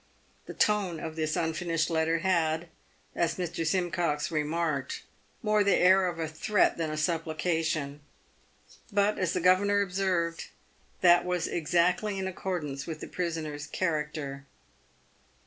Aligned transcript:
The 0.47 0.55
tone 0.55 0.99
of 0.99 1.15
this 1.15 1.35
unfinished 1.35 1.91
letter 1.91 2.17
had, 2.25 2.69
as 3.15 3.35
Mr. 3.35 3.63
Simcox 3.67 4.31
re 4.31 4.41
marked, 4.41 5.03
more 5.43 5.63
the 5.63 5.75
air 5.77 6.07
of 6.07 6.17
a 6.17 6.27
threat 6.27 6.75
than 6.77 6.89
a 6.89 6.97
supplication; 6.97 8.01
but, 8.91 9.19
as 9.19 9.33
the 9.33 9.39
governor 9.41 9.79
observed, 9.81 10.47
that 11.01 11.23
was 11.23 11.47
exactly 11.47 12.17
in 12.17 12.25
accordance 12.25 12.87
with 12.87 12.99
the 12.99 13.07
prisoner's 13.07 13.67
character. 13.67 14.47